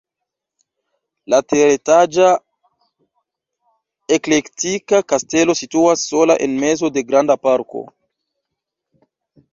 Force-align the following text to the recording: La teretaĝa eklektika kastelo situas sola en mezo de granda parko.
La 1.33 1.39
teretaĝa 1.53 2.29
eklektika 4.17 5.03
kastelo 5.13 5.57
situas 5.63 6.09
sola 6.15 6.39
en 6.47 6.59
mezo 6.65 6.93
de 6.97 7.05
granda 7.13 7.37
parko. 7.47 7.87